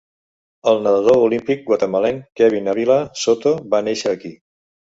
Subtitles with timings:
[0.71, 4.35] El nadador olímpic guatemalenc Kevin Avila Soto va néixer aquí.